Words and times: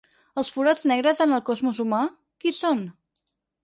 Els 0.41 0.47
forats 0.55 0.85
negres 0.93 1.23
en 1.27 1.37
el 1.39 1.45
cosmos 1.51 1.85
humà, 1.87 2.03
qui 2.43 2.59
són? 2.65 2.87